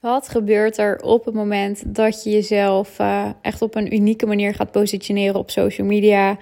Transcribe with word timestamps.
Wat 0.00 0.28
gebeurt 0.28 0.78
er 0.78 1.02
op 1.02 1.24
het 1.24 1.34
moment 1.34 1.94
dat 1.94 2.24
je 2.24 2.30
jezelf 2.30 2.98
uh, 2.98 3.30
echt 3.42 3.62
op 3.62 3.74
een 3.74 3.94
unieke 3.94 4.26
manier 4.26 4.54
gaat 4.54 4.70
positioneren 4.70 5.34
op 5.34 5.50
social 5.50 5.86
media? 5.86 6.38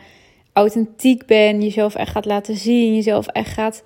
Authentiek 0.52 1.26
bent, 1.26 1.62
jezelf 1.62 1.94
echt 1.94 2.10
gaat 2.10 2.24
laten 2.24 2.56
zien, 2.56 2.94
jezelf 2.94 3.26
echt 3.26 3.52
gaat 3.52 3.82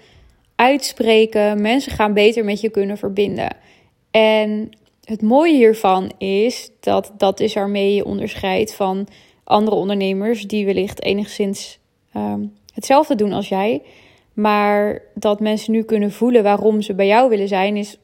uitspreken. 0.57 1.61
Mensen 1.61 1.93
gaan 1.93 2.13
beter 2.13 2.45
met 2.45 2.61
je 2.61 2.71
kunnen 2.71 2.99
verbinden. 2.99 3.57
En 4.11 4.71
het 5.05 5.23
mooie 5.23 5.55
hiervan 5.55 6.13
is 6.19 6.71
dat 6.81 7.13
dat 7.17 7.41
is 7.41 7.55
waarmee 7.55 7.95
je 7.95 8.05
onderscheidt 8.05 8.75
van 8.75 9.09
andere 9.45 9.77
ondernemers 9.77 10.47
die 10.47 10.65
wellicht 10.65 11.03
enigszins 11.03 11.79
um, 12.17 12.53
hetzelfde 12.75 13.15
doen 13.15 13.33
als 13.33 13.49
jij. 13.49 13.83
Maar 14.33 15.03
dat 15.15 15.41
mensen 15.41 15.73
nu 15.73 15.83
kunnen 15.83 16.13
voelen 16.13 16.43
waarom 16.43 16.83
ze 16.83 16.95
bij 16.95 17.07
jou 17.07 17.29
willen 17.29 17.49
zijn, 17.49 17.77
is 17.77 17.99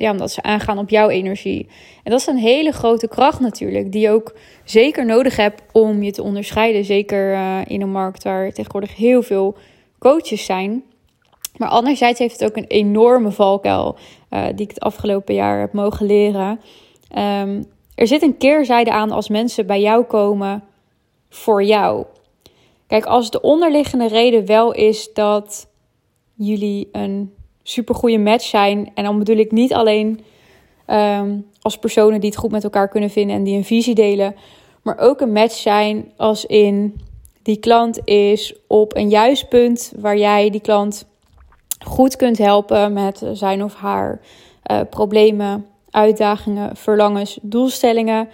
ja, 0.00 0.10
omdat 0.10 0.30
ze 0.30 0.42
aangaan 0.42 0.78
op 0.78 0.90
jouw 0.90 1.08
energie. 1.08 1.68
En 2.02 2.10
dat 2.10 2.20
is 2.20 2.26
een 2.26 2.36
hele 2.36 2.72
grote 2.72 3.08
kracht 3.08 3.40
natuurlijk, 3.40 3.92
die 3.92 4.00
je 4.00 4.10
ook 4.10 4.34
zeker 4.64 5.06
nodig 5.06 5.36
hebt 5.36 5.62
om 5.72 6.02
je 6.02 6.10
te 6.10 6.22
onderscheiden. 6.22 6.84
Zeker 6.84 7.32
uh, 7.32 7.58
in 7.66 7.82
een 7.82 7.90
markt 7.90 8.22
waar 8.22 8.52
tegenwoordig 8.52 8.96
heel 8.96 9.22
veel 9.22 9.56
coaches 9.98 10.44
zijn. 10.44 10.84
Maar 11.56 11.68
anderzijds 11.68 12.18
heeft 12.18 12.40
het 12.40 12.50
ook 12.50 12.56
een 12.56 12.66
enorme 12.66 13.30
valkuil 13.30 13.96
uh, 14.30 14.44
die 14.44 14.64
ik 14.64 14.68
het 14.68 14.80
afgelopen 14.80 15.34
jaar 15.34 15.60
heb 15.60 15.72
mogen 15.72 16.06
leren. 16.06 16.60
Um, 17.18 17.64
er 17.94 18.06
zit 18.06 18.22
een 18.22 18.36
keerzijde 18.36 18.90
aan 18.90 19.10
als 19.10 19.28
mensen 19.28 19.66
bij 19.66 19.80
jou 19.80 20.04
komen 20.04 20.64
voor 21.28 21.62
jou. 21.62 22.04
Kijk, 22.86 23.04
als 23.04 23.30
de 23.30 23.40
onderliggende 23.40 24.08
reden 24.08 24.46
wel 24.46 24.72
is 24.72 25.12
dat 25.12 25.68
jullie 26.34 26.88
een 26.92 27.34
supergoeie 27.62 28.18
match 28.18 28.44
zijn. 28.44 28.90
En 28.94 29.04
dan 29.04 29.18
bedoel 29.18 29.36
ik 29.36 29.52
niet 29.52 29.74
alleen 29.74 30.20
um, 30.86 31.46
als 31.60 31.78
personen 31.78 32.20
die 32.20 32.30
het 32.30 32.38
goed 32.38 32.50
met 32.50 32.64
elkaar 32.64 32.88
kunnen 32.88 33.10
vinden 33.10 33.36
en 33.36 33.42
die 33.42 33.56
een 33.56 33.64
visie 33.64 33.94
delen. 33.94 34.34
Maar 34.82 34.98
ook 34.98 35.20
een 35.20 35.32
match 35.32 35.54
zijn 35.54 36.12
als 36.16 36.44
in 36.44 37.00
die 37.42 37.56
klant 37.56 38.00
is 38.04 38.54
op 38.66 38.96
een 38.96 39.08
juist 39.08 39.48
punt 39.48 39.92
waar 39.98 40.16
jij 40.16 40.50
die 40.50 40.60
klant 40.60 41.06
goed 41.84 42.16
kunt 42.16 42.38
helpen 42.38 42.92
met 42.92 43.22
zijn 43.32 43.64
of 43.64 43.74
haar 43.74 44.20
uh, 44.70 44.80
problemen, 44.90 45.66
uitdagingen, 45.90 46.76
verlangens, 46.76 47.38
doelstellingen. 47.42 48.28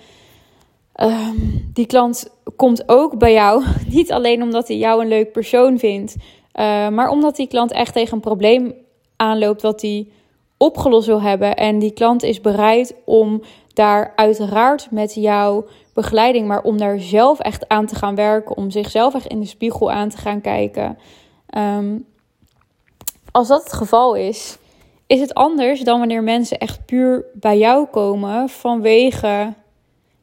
Um, 1.01 1.71
die 1.73 1.87
klant 1.87 2.31
komt 2.57 2.89
ook 2.89 3.19
bij 3.19 3.33
jou, 3.33 3.65
niet 3.89 4.13
alleen 4.13 4.43
omdat 4.43 4.69
hij 4.69 4.77
jou 4.77 5.03
een 5.03 5.09
leuk 5.09 5.33
persoon 5.33 5.79
vindt, 5.79 6.17
uh, 6.17 6.89
maar 6.89 7.09
omdat 7.09 7.37
die 7.37 7.47
klant 7.47 7.73
echt 7.73 7.93
tegen 7.93 8.15
een 8.15 8.21
probleem 8.21 8.75
aanloopt 9.17 9.63
wat 9.63 9.81
hij 9.81 10.09
opgelost 10.57 11.07
wil 11.07 11.23
hebben. 11.23 11.57
En 11.57 11.79
die 11.79 11.93
klant 11.93 12.23
is 12.23 12.41
bereid 12.41 12.95
om 13.05 13.43
daar 13.75 14.13
uiteraard 14.17 14.91
met 14.91 15.15
jouw 15.15 15.67
begeleiding, 15.95 16.47
maar 16.47 16.63
om 16.63 16.79
daar 16.79 16.99
zelf 16.99 17.39
echt 17.39 17.69
aan 17.69 17.87
te 17.87 17.95
gaan 17.95 18.15
werken, 18.15 18.57
om 18.57 18.71
zichzelf 18.71 19.15
echt 19.15 19.27
in 19.27 19.41
de 19.41 19.47
spiegel 19.47 19.91
aan 19.91 20.09
te 20.09 20.17
gaan 20.17 20.41
kijken. 20.41 20.99
Um, 21.57 22.07
als 23.31 23.49
dat 23.49 23.63
het 23.63 23.73
geval 23.73 24.15
is, 24.15 24.59
is 25.07 25.21
het 25.21 25.35
anders 25.35 25.81
dan 25.81 25.99
wanneer 25.99 26.23
mensen 26.23 26.59
echt 26.59 26.87
puur 26.87 27.25
bij 27.35 27.59
jou 27.59 27.87
komen 27.87 28.49
vanwege 28.49 29.55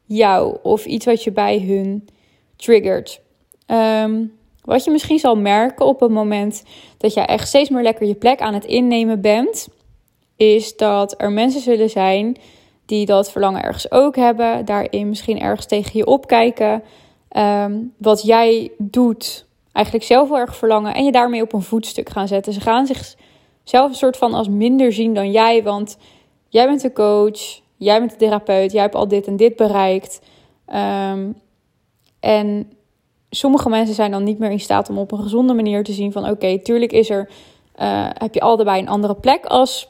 jou 0.05 0.57
of 0.63 0.85
iets 0.85 1.05
wat 1.05 1.23
je 1.23 1.31
bij 1.31 1.59
hun 1.59 2.07
triggert. 2.55 3.21
Um, 3.67 4.33
wat 4.63 4.83
je 4.83 4.91
misschien 4.91 5.19
zal 5.19 5.35
merken 5.35 5.85
op 5.85 5.99
het 5.99 6.11
moment 6.11 6.63
dat 6.97 7.13
jij 7.13 7.25
echt 7.25 7.47
steeds 7.47 7.69
meer 7.69 7.83
lekker 7.83 8.07
je 8.07 8.15
plek 8.15 8.41
aan 8.41 8.53
het 8.53 8.65
innemen 8.65 9.21
bent, 9.21 9.67
is 10.35 10.75
dat 10.77 11.21
er 11.21 11.31
mensen 11.31 11.61
zullen 11.61 11.89
zijn 11.89 12.37
die 12.85 13.05
dat 13.05 13.31
verlangen 13.31 13.63
ergens 13.63 13.91
ook 13.91 14.15
hebben, 14.15 14.65
daarin 14.65 15.09
misschien 15.09 15.39
ergens 15.39 15.65
tegen 15.65 15.91
je 15.93 16.05
opkijken. 16.05 16.83
Um, 17.37 17.93
wat 17.97 18.21
jij 18.21 18.71
doet, 18.77 19.45
eigenlijk 19.71 20.05
zelf 20.05 20.27
heel 20.27 20.37
erg 20.37 20.55
verlangen 20.55 20.93
en 20.93 21.05
je 21.05 21.11
daarmee 21.11 21.41
op 21.41 21.53
een 21.53 21.61
voetstuk 21.61 22.09
gaan 22.09 22.27
zetten. 22.27 22.53
Ze 22.53 22.61
gaan 22.61 22.85
zichzelf 22.85 23.89
een 23.89 23.95
soort 23.95 24.17
van 24.17 24.33
als 24.33 24.49
minder 24.49 24.93
zien 24.93 25.13
dan 25.13 25.31
jij, 25.31 25.63
want 25.63 25.97
jij 26.49 26.67
bent 26.67 26.81
de 26.81 26.93
coach, 26.93 27.61
jij 27.77 27.99
bent 27.99 28.11
de 28.11 28.17
therapeut, 28.17 28.71
jij 28.71 28.81
hebt 28.81 28.95
al 28.95 29.07
dit 29.07 29.27
en 29.27 29.35
dit 29.35 29.55
bereikt. 29.55 30.21
Um, 30.67 31.35
en 32.19 32.71
sommige 33.35 33.69
mensen 33.69 33.95
zijn 33.95 34.11
dan 34.11 34.23
niet 34.23 34.39
meer 34.39 34.51
in 34.51 34.59
staat 34.59 34.89
om 34.89 34.97
op 34.97 35.11
een 35.11 35.21
gezonde 35.21 35.53
manier 35.53 35.83
te 35.83 35.93
zien 35.93 36.11
van 36.11 36.29
oké, 36.29 36.59
tuurlijk 36.59 36.91
is 36.91 37.09
er, 37.09 37.29
uh, 37.81 38.07
heb 38.13 38.33
je 38.33 38.41
allebei 38.41 38.81
een 38.81 38.89
andere 38.89 39.15
plek 39.15 39.45
als 39.45 39.89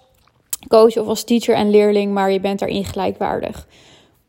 coach 0.68 0.98
of 0.98 1.08
als 1.08 1.24
teacher 1.24 1.56
en 1.56 1.70
leerling, 1.70 2.14
maar 2.14 2.32
je 2.32 2.40
bent 2.40 2.60
daarin 2.60 2.86
gelijkwaardig. 2.86 3.68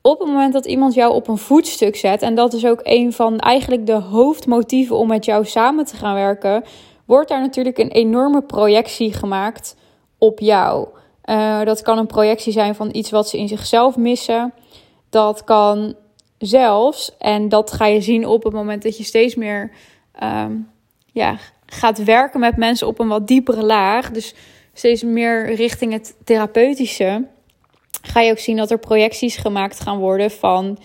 Op 0.00 0.18
het 0.18 0.28
moment 0.28 0.52
dat 0.52 0.66
iemand 0.66 0.94
jou 0.94 1.14
op 1.14 1.28
een 1.28 1.38
voetstuk 1.38 1.96
zet, 1.96 2.22
en 2.22 2.34
dat 2.34 2.52
is 2.52 2.66
ook 2.66 2.80
een 2.82 3.12
van 3.12 3.38
eigenlijk 3.38 3.86
de 3.86 3.92
hoofdmotieven 3.92 4.96
om 4.96 5.08
met 5.08 5.24
jou 5.24 5.44
samen 5.44 5.84
te 5.84 5.96
gaan 5.96 6.14
werken, 6.14 6.64
wordt 7.04 7.28
daar 7.28 7.40
natuurlijk 7.40 7.78
een 7.78 7.90
enorme 7.90 8.42
projectie 8.42 9.12
gemaakt 9.12 9.76
op 10.18 10.38
jou. 10.38 10.88
Uh, 11.24 11.62
dat 11.64 11.82
kan 11.82 11.98
een 11.98 12.06
projectie 12.06 12.52
zijn 12.52 12.74
van 12.74 12.88
iets 12.92 13.10
wat 13.10 13.28
ze 13.28 13.38
in 13.38 13.48
zichzelf 13.48 13.96
missen. 13.96 14.52
Dat 15.10 15.44
kan 15.44 15.94
zelfs, 16.46 17.16
en 17.18 17.48
dat 17.48 17.72
ga 17.72 17.86
je 17.86 18.00
zien 18.00 18.26
op 18.26 18.44
het 18.44 18.52
moment 18.52 18.82
dat 18.82 18.96
je 18.96 19.04
steeds 19.04 19.34
meer 19.34 19.70
um, 20.22 20.70
ja, 21.12 21.38
gaat 21.66 22.04
werken 22.04 22.40
met 22.40 22.56
mensen 22.56 22.86
op 22.86 22.98
een 22.98 23.08
wat 23.08 23.28
diepere 23.28 23.62
laag, 23.62 24.10
dus 24.10 24.34
steeds 24.72 25.02
meer 25.02 25.54
richting 25.54 25.92
het 25.92 26.16
therapeutische, 26.24 27.26
ga 28.02 28.20
je 28.20 28.30
ook 28.30 28.38
zien 28.38 28.56
dat 28.56 28.70
er 28.70 28.78
projecties 28.78 29.36
gemaakt 29.36 29.80
gaan 29.80 29.98
worden 29.98 30.30
van 30.30 30.78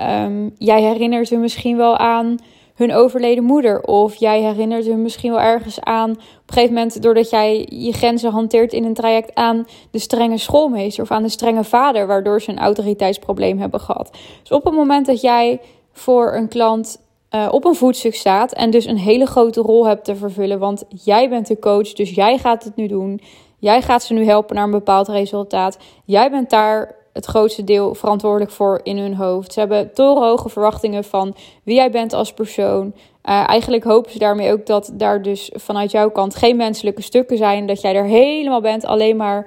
um, 0.00 0.54
jij 0.58 0.82
herinnert 0.82 1.28
je 1.28 1.36
misschien 1.36 1.76
wel 1.76 1.96
aan 1.96 2.36
hun 2.80 2.94
overleden 2.94 3.44
moeder. 3.44 3.82
Of 3.82 4.14
jij 4.14 4.40
herinnert 4.40 4.86
hun 4.86 5.02
misschien 5.02 5.30
wel 5.30 5.40
ergens 5.40 5.80
aan, 5.80 6.10
op 6.10 6.16
een 6.16 6.54
gegeven 6.54 6.74
moment, 6.74 7.02
doordat 7.02 7.30
jij 7.30 7.66
je 7.70 7.92
grenzen 7.92 8.30
hanteert 8.30 8.72
in 8.72 8.84
een 8.84 8.94
traject 8.94 9.34
aan 9.34 9.66
de 9.90 9.98
strenge 9.98 10.38
schoolmeester 10.38 11.02
of 11.02 11.10
aan 11.10 11.22
de 11.22 11.28
strenge 11.28 11.64
vader, 11.64 12.06
waardoor 12.06 12.42
ze 12.42 12.50
een 12.50 12.58
autoriteitsprobleem 12.58 13.58
hebben 13.58 13.80
gehad. 13.80 14.10
Dus 14.42 14.52
op 14.52 14.64
het 14.64 14.74
moment 14.74 15.06
dat 15.06 15.20
jij 15.20 15.60
voor 15.92 16.34
een 16.34 16.48
klant 16.48 17.00
uh, 17.34 17.48
op 17.50 17.64
een 17.64 17.74
voetstuk 17.74 18.14
staat 18.14 18.52
en 18.52 18.70
dus 18.70 18.84
een 18.84 18.98
hele 18.98 19.26
grote 19.26 19.60
rol 19.60 19.86
hebt 19.86 20.04
te 20.04 20.16
vervullen, 20.16 20.58
want 20.58 20.84
jij 21.04 21.28
bent 21.28 21.46
de 21.46 21.58
coach, 21.58 21.92
dus 21.92 22.10
jij 22.10 22.38
gaat 22.38 22.64
het 22.64 22.76
nu 22.76 22.86
doen. 22.86 23.20
Jij 23.58 23.82
gaat 23.82 24.02
ze 24.02 24.12
nu 24.12 24.24
helpen 24.24 24.54
naar 24.54 24.64
een 24.64 24.70
bepaald 24.70 25.08
resultaat. 25.08 25.78
Jij 26.04 26.30
bent 26.30 26.50
daar 26.50 26.94
het 27.12 27.24
grootste 27.24 27.64
deel 27.64 27.94
verantwoordelijk 27.94 28.50
voor 28.50 28.80
in 28.82 28.98
hun 28.98 29.14
hoofd. 29.14 29.52
Ze 29.52 29.58
hebben 29.58 29.94
torenhoge 29.94 30.48
verwachtingen 30.48 31.04
van 31.04 31.36
wie 31.62 31.74
jij 31.74 31.90
bent 31.90 32.12
als 32.12 32.32
persoon. 32.32 32.94
Uh, 33.24 33.48
eigenlijk 33.48 33.84
hopen 33.84 34.12
ze 34.12 34.18
daarmee 34.18 34.52
ook 34.52 34.66
dat 34.66 34.90
daar 34.94 35.22
dus 35.22 35.50
vanuit 35.54 35.90
jouw 35.90 36.10
kant 36.10 36.34
geen 36.34 36.56
menselijke 36.56 37.02
stukken 37.02 37.36
zijn. 37.36 37.66
Dat 37.66 37.80
jij 37.80 37.94
er 37.94 38.04
helemaal 38.04 38.60
bent, 38.60 38.84
alleen 38.84 39.16
maar 39.16 39.46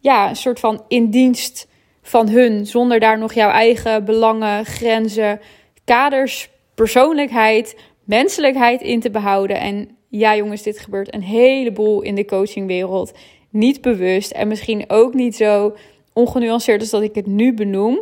ja, 0.00 0.28
een 0.28 0.36
soort 0.36 0.60
van 0.60 0.82
in 0.88 1.10
dienst 1.10 1.68
van 2.02 2.28
hun. 2.28 2.66
Zonder 2.66 3.00
daar 3.00 3.18
nog 3.18 3.32
jouw 3.32 3.50
eigen 3.50 4.04
belangen, 4.04 4.64
grenzen, 4.64 5.40
kaders, 5.84 6.50
persoonlijkheid, 6.74 7.76
menselijkheid 8.04 8.80
in 8.80 9.00
te 9.00 9.10
behouden. 9.10 9.60
En 9.60 9.96
ja, 10.08 10.36
jongens, 10.36 10.62
dit 10.62 10.78
gebeurt 10.78 11.14
een 11.14 11.22
heleboel 11.22 12.02
in 12.02 12.14
de 12.14 12.24
coachingwereld. 12.24 13.12
Niet 13.50 13.80
bewust 13.80 14.30
en 14.30 14.48
misschien 14.48 14.84
ook 14.88 15.14
niet 15.14 15.36
zo 15.36 15.74
ongenuanceerd 16.16 16.80
als 16.80 16.90
dat 16.90 17.02
ik 17.02 17.14
het 17.14 17.26
nu 17.26 17.54
benoem. 17.54 18.00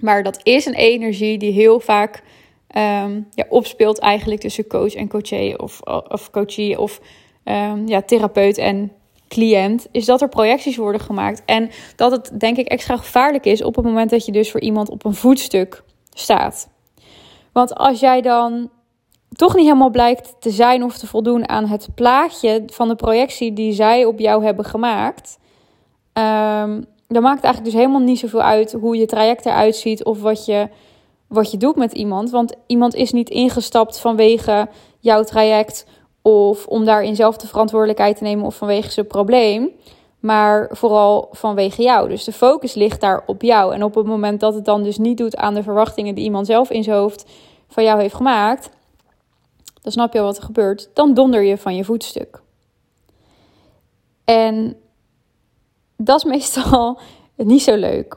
Maar 0.00 0.22
dat 0.22 0.40
is 0.42 0.66
een 0.66 0.74
energie 0.74 1.38
die 1.38 1.52
heel 1.52 1.80
vaak 1.80 2.22
um, 2.76 3.26
ja, 3.30 3.44
opspeelt 3.48 3.98
eigenlijk 3.98 4.40
tussen 4.40 4.66
coach 4.66 4.94
en 4.94 5.08
coachee 5.08 5.58
of, 5.58 5.80
of 6.08 6.30
coachie 6.30 6.80
of 6.80 7.00
um, 7.44 7.88
ja, 7.88 8.02
therapeut 8.02 8.58
en 8.58 8.92
cliënt. 9.28 9.86
Is 9.90 10.04
dat 10.04 10.20
er 10.20 10.28
projecties 10.28 10.76
worden 10.76 11.00
gemaakt. 11.00 11.42
En 11.44 11.70
dat 11.96 12.10
het 12.10 12.40
denk 12.40 12.56
ik 12.56 12.68
extra 12.68 12.96
gevaarlijk 12.96 13.44
is 13.44 13.62
op 13.62 13.76
het 13.76 13.84
moment 13.84 14.10
dat 14.10 14.26
je 14.26 14.32
dus 14.32 14.50
voor 14.50 14.60
iemand 14.60 14.90
op 14.90 15.04
een 15.04 15.14
voetstuk 15.14 15.82
staat. 16.12 16.68
Want 17.52 17.74
als 17.74 18.00
jij 18.00 18.20
dan 18.20 18.70
toch 19.28 19.54
niet 19.54 19.64
helemaal 19.64 19.90
blijkt 19.90 20.34
te 20.40 20.50
zijn 20.50 20.84
of 20.84 20.98
te 20.98 21.06
voldoen 21.06 21.48
aan 21.48 21.66
het 21.66 21.88
plaatje 21.94 22.62
van 22.66 22.88
de 22.88 22.96
projectie 22.96 23.52
die 23.52 23.72
zij 23.72 24.04
op 24.04 24.18
jou 24.18 24.44
hebben 24.44 24.64
gemaakt. 24.64 25.38
Um, 26.12 26.94
dan 27.08 27.22
maakt 27.22 27.36
het 27.36 27.44
eigenlijk 27.44 27.74
dus 27.74 27.82
helemaal 27.82 28.06
niet 28.06 28.18
zoveel 28.18 28.42
uit 28.42 28.72
hoe 28.72 28.96
je 28.96 29.06
traject 29.06 29.46
eruit 29.46 29.76
ziet 29.76 30.04
of 30.04 30.20
wat 30.20 30.44
je, 30.44 30.68
wat 31.26 31.50
je 31.50 31.56
doet 31.56 31.76
met 31.76 31.92
iemand. 31.92 32.30
Want 32.30 32.54
iemand 32.66 32.94
is 32.94 33.12
niet 33.12 33.30
ingestapt 33.30 34.00
vanwege 34.00 34.68
jouw 34.98 35.22
traject 35.22 35.86
of 36.22 36.66
om 36.66 36.84
daarin 36.84 37.16
zelf 37.16 37.36
de 37.36 37.46
verantwoordelijkheid 37.46 38.16
te 38.16 38.22
nemen 38.22 38.44
of 38.44 38.56
vanwege 38.56 38.90
zijn 38.90 39.06
probleem. 39.06 39.70
Maar 40.20 40.70
vooral 40.72 41.28
vanwege 41.30 41.82
jou. 41.82 42.08
Dus 42.08 42.24
de 42.24 42.32
focus 42.32 42.74
ligt 42.74 43.00
daar 43.00 43.22
op 43.26 43.42
jou. 43.42 43.74
En 43.74 43.82
op 43.82 43.94
het 43.94 44.06
moment 44.06 44.40
dat 44.40 44.54
het 44.54 44.64
dan 44.64 44.82
dus 44.82 44.98
niet 44.98 45.16
doet 45.16 45.36
aan 45.36 45.54
de 45.54 45.62
verwachtingen 45.62 46.14
die 46.14 46.24
iemand 46.24 46.46
zelf 46.46 46.70
in 46.70 46.82
zijn 46.82 46.96
hoofd 46.96 47.24
van 47.68 47.84
jou 47.84 48.00
heeft 48.00 48.14
gemaakt, 48.14 48.70
dan 49.82 49.92
snap 49.92 50.12
je 50.12 50.20
wat 50.20 50.36
er 50.36 50.42
gebeurt. 50.42 50.90
Dan 50.94 51.14
donder 51.14 51.42
je 51.42 51.58
van 51.58 51.76
je 51.76 51.84
voetstuk. 51.84 52.40
En 54.24 54.76
dat 55.96 56.16
is 56.16 56.24
meestal 56.24 56.98
niet 57.36 57.62
zo 57.62 57.74
leuk. 57.74 58.16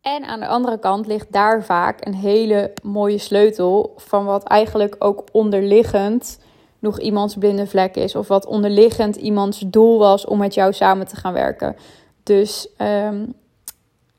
En 0.00 0.24
aan 0.24 0.40
de 0.40 0.46
andere 0.46 0.78
kant 0.78 1.06
ligt 1.06 1.32
daar 1.32 1.64
vaak 1.64 2.06
een 2.06 2.14
hele 2.14 2.72
mooie 2.82 3.18
sleutel 3.18 3.92
van 3.96 4.24
wat 4.24 4.44
eigenlijk 4.44 4.96
ook 4.98 5.24
onderliggend 5.32 6.38
nog 6.78 7.00
iemands 7.00 7.36
blinde 7.36 7.66
vlek 7.66 7.96
is. 7.96 8.14
Of 8.14 8.28
wat 8.28 8.46
onderliggend 8.46 9.16
iemands 9.16 9.58
doel 9.66 9.98
was 9.98 10.24
om 10.24 10.38
met 10.38 10.54
jou 10.54 10.72
samen 10.72 11.06
te 11.06 11.16
gaan 11.16 11.32
werken. 11.32 11.76
Dus 12.22 12.68
ehm, 12.76 13.26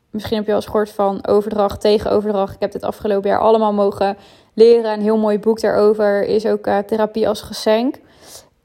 misschien 0.09 0.37
heb 0.37 0.45
je 0.45 0.51
al 0.51 0.57
eens 0.57 0.65
gehoord 0.65 0.91
van 0.91 1.27
overdracht 1.27 1.81
tegen 1.81 2.11
overdracht. 2.11 2.53
Ik 2.53 2.61
heb 2.61 2.71
dit 2.71 2.83
afgelopen 2.83 3.29
jaar 3.29 3.39
allemaal 3.39 3.73
mogen 3.73 4.17
leren. 4.53 4.93
Een 4.93 5.01
heel 5.01 5.17
mooi 5.17 5.39
boek 5.39 5.61
daarover 5.61 6.23
is 6.23 6.45
ook 6.45 6.67
uh, 6.67 6.77
Therapie 6.77 7.27
als 7.27 7.41
geschenk. 7.41 7.99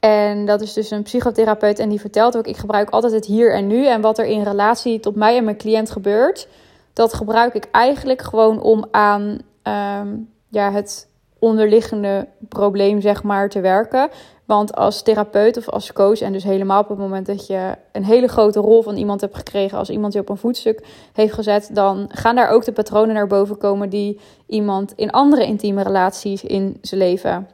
En 0.07 0.45
dat 0.45 0.61
is 0.61 0.73
dus 0.73 0.91
een 0.91 1.03
psychotherapeut 1.03 1.79
en 1.79 1.89
die 1.89 1.99
vertelt 1.99 2.37
ook: 2.37 2.47
ik 2.47 2.57
gebruik 2.57 2.89
altijd 2.89 3.13
het 3.13 3.25
hier 3.25 3.53
en 3.53 3.67
nu. 3.67 3.87
En 3.87 4.01
wat 4.01 4.17
er 4.17 4.25
in 4.25 4.43
relatie 4.43 4.99
tot 4.99 5.15
mij 5.15 5.37
en 5.37 5.43
mijn 5.43 5.57
cliënt 5.57 5.91
gebeurt, 5.91 6.47
dat 6.93 7.13
gebruik 7.13 7.53
ik 7.53 7.67
eigenlijk 7.71 8.21
gewoon 8.21 8.61
om 8.61 8.85
aan 8.91 9.37
ehm, 9.61 10.07
ja, 10.49 10.71
het 10.71 11.07
onderliggende 11.39 12.27
probleem, 12.49 13.01
zeg 13.01 13.23
maar, 13.23 13.49
te 13.49 13.59
werken. 13.59 14.09
Want 14.45 14.75
als 14.75 15.01
therapeut 15.01 15.57
of 15.57 15.69
als 15.69 15.93
coach, 15.93 16.21
en 16.21 16.33
dus 16.33 16.43
helemaal 16.43 16.81
op 16.81 16.89
het 16.89 16.97
moment 16.97 17.25
dat 17.25 17.47
je 17.47 17.75
een 17.91 18.05
hele 18.05 18.27
grote 18.27 18.59
rol 18.59 18.81
van 18.81 18.95
iemand 18.95 19.21
hebt 19.21 19.35
gekregen, 19.35 19.77
als 19.77 19.89
iemand 19.89 20.13
je 20.13 20.19
op 20.19 20.29
een 20.29 20.37
voetstuk 20.37 20.85
heeft 21.13 21.33
gezet, 21.33 21.69
dan 21.73 22.09
gaan 22.11 22.35
daar 22.35 22.49
ook 22.49 22.65
de 22.65 22.71
patronen 22.71 23.15
naar 23.15 23.27
boven 23.27 23.57
komen 23.57 23.89
die 23.89 24.19
iemand 24.45 24.93
in 24.95 25.11
andere 25.11 25.45
intieme 25.45 25.83
relaties 25.83 26.43
in 26.43 26.77
zijn 26.81 26.99
leven 27.01 27.47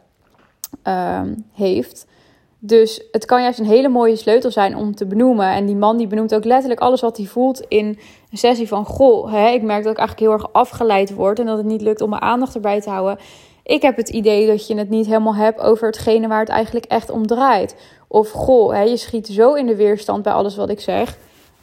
ehm, 0.83 1.33
heeft. 1.53 2.05
Dus 2.65 3.01
het 3.11 3.25
kan 3.25 3.41
juist 3.41 3.59
een 3.59 3.65
hele 3.65 3.89
mooie 3.89 4.15
sleutel 4.15 4.51
zijn 4.51 4.75
om 4.75 4.95
te 4.95 5.05
benoemen. 5.05 5.51
En 5.51 5.65
die 5.65 5.75
man 5.75 5.97
die 5.97 6.07
benoemt 6.07 6.35
ook 6.35 6.43
letterlijk 6.43 6.81
alles 6.81 7.01
wat 7.01 7.17
hij 7.17 7.25
voelt 7.25 7.65
in 7.67 7.85
een 8.31 8.37
sessie 8.37 8.67
van... 8.67 8.85
Goh, 8.85 9.31
hè, 9.31 9.49
ik 9.49 9.61
merk 9.61 9.83
dat 9.83 9.91
ik 9.91 9.97
eigenlijk 9.97 10.29
heel 10.29 10.39
erg 10.39 10.53
afgeleid 10.53 11.13
word 11.13 11.39
en 11.39 11.45
dat 11.45 11.57
het 11.57 11.65
niet 11.65 11.81
lukt 11.81 12.01
om 12.01 12.09
mijn 12.09 12.21
aandacht 12.21 12.55
erbij 12.55 12.81
te 12.81 12.89
houden. 12.89 13.17
Ik 13.63 13.81
heb 13.81 13.97
het 13.97 14.09
idee 14.09 14.47
dat 14.47 14.67
je 14.67 14.77
het 14.77 14.89
niet 14.89 15.05
helemaal 15.05 15.35
hebt 15.35 15.59
over 15.59 15.87
hetgene 15.87 16.27
waar 16.27 16.39
het 16.39 16.49
eigenlijk 16.49 16.85
echt 16.85 17.09
om 17.09 17.27
draait. 17.27 17.75
Of 18.07 18.31
goh, 18.31 18.73
hè, 18.73 18.81
je 18.81 18.97
schiet 18.97 19.27
zo 19.27 19.53
in 19.53 19.65
de 19.65 19.75
weerstand 19.75 20.23
bij 20.23 20.33
alles 20.33 20.55
wat 20.55 20.69
ik 20.69 20.79
zeg. 20.79 21.17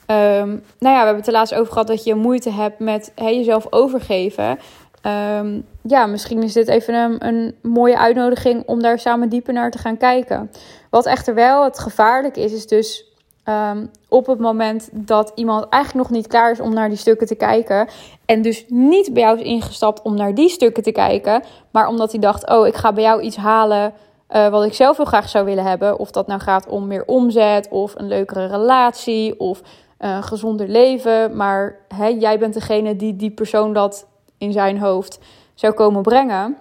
Um, 0.06 0.62
nou 0.78 0.94
ja, 0.94 0.98
we 0.98 1.04
hebben 1.04 1.16
het 1.16 1.26
er 1.26 1.32
laatst 1.32 1.54
over 1.54 1.72
gehad 1.72 1.86
dat 1.86 2.04
je 2.04 2.14
moeite 2.14 2.50
hebt 2.50 2.78
met 2.78 3.12
hè, 3.14 3.28
jezelf 3.28 3.66
overgeven. 3.70 4.58
Um, 5.06 5.66
ja, 5.82 6.06
misschien 6.06 6.42
is 6.42 6.52
dit 6.52 6.68
even 6.68 6.94
een, 6.94 7.26
een, 7.26 7.54
mooie 7.62 7.98
uitnodiging 7.98 8.62
om 8.66 8.82
daar 8.82 8.98
samen 8.98 9.28
dieper 9.28 9.52
naar 9.52 9.70
te 9.70 9.78
gaan 9.78 9.96
kijken. 9.96 10.50
Wat 10.90 11.06
echter 11.06 11.34
wel 11.34 11.64
het 11.64 11.78
gevaarlijk 11.78 12.36
is, 12.36 12.52
is 12.52 12.66
dus 12.66 13.04
um, 13.44 13.90
op 14.08 14.26
het 14.26 14.38
moment 14.38 14.88
dat 14.92 15.32
iemand 15.34 15.68
eigenlijk 15.68 16.08
nog 16.08 16.16
niet 16.16 16.26
klaar 16.26 16.50
is 16.50 16.60
om 16.60 16.74
naar 16.74 16.88
die 16.88 16.98
stukken 16.98 17.26
te 17.26 17.34
kijken. 17.34 17.88
En 18.24 18.42
dus 18.42 18.64
niet 18.68 19.12
bij 19.12 19.22
jou 19.22 19.38
is 19.38 19.44
ingestapt 19.44 20.02
om 20.02 20.14
naar 20.14 20.34
die 20.34 20.48
stukken 20.48 20.82
te 20.82 20.92
kijken. 20.92 21.42
Maar 21.70 21.88
omdat 21.88 22.10
hij 22.10 22.20
dacht: 22.20 22.48
oh, 22.50 22.66
ik 22.66 22.74
ga 22.74 22.92
bij 22.92 23.02
jou 23.02 23.20
iets 23.20 23.36
halen. 23.36 23.92
Uh, 24.30 24.48
wat 24.48 24.64
ik 24.64 24.74
zelf 24.74 24.96
heel 24.96 25.06
graag 25.06 25.28
zou 25.28 25.44
willen 25.44 25.64
hebben. 25.64 25.98
Of 25.98 26.10
dat 26.10 26.26
nou 26.26 26.40
gaat 26.40 26.66
om 26.68 26.86
meer 26.86 27.04
omzet, 27.04 27.68
of 27.68 27.94
een 27.96 28.08
leukere 28.08 28.46
relatie, 28.46 29.40
of 29.40 29.62
een 29.98 30.22
gezonder 30.22 30.68
leven. 30.68 31.36
Maar 31.36 31.76
hè, 31.94 32.06
jij 32.06 32.38
bent 32.38 32.54
degene 32.54 32.96
die 32.96 33.16
die 33.16 33.30
persoon 33.30 33.72
dat 33.72 34.06
in 34.40 34.52
zijn 34.52 34.78
hoofd 34.78 35.18
zou 35.54 35.72
komen 35.72 36.02
brengen. 36.02 36.56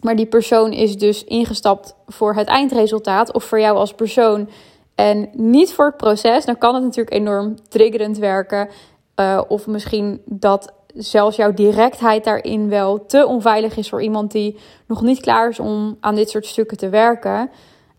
Maar 0.00 0.16
die 0.16 0.26
persoon 0.26 0.72
is 0.72 0.98
dus 0.98 1.24
ingestapt 1.24 1.94
voor 2.06 2.34
het 2.34 2.48
eindresultaat 2.48 3.32
of 3.32 3.44
voor 3.44 3.60
jou 3.60 3.76
als 3.76 3.94
persoon 3.94 4.48
en 4.94 5.28
niet 5.32 5.72
voor 5.72 5.86
het 5.86 5.96
proces. 5.96 6.44
Dan 6.44 6.58
kan 6.58 6.74
het 6.74 6.82
natuurlijk 6.82 7.16
enorm 7.16 7.54
triggerend 7.68 8.18
werken. 8.18 8.68
Uh, 9.16 9.40
of 9.48 9.66
misschien 9.66 10.22
dat 10.24 10.72
zelfs 10.94 11.36
jouw 11.36 11.52
directheid 11.52 12.24
daarin 12.24 12.68
wel 12.68 13.06
te 13.06 13.26
onveilig 13.26 13.76
is 13.76 13.88
voor 13.88 14.02
iemand 14.02 14.30
die 14.30 14.58
nog 14.86 15.02
niet 15.02 15.20
klaar 15.20 15.48
is 15.48 15.60
om 15.60 15.96
aan 16.00 16.14
dit 16.14 16.30
soort 16.30 16.46
stukken 16.46 16.76
te 16.76 16.88
werken. 16.88 17.50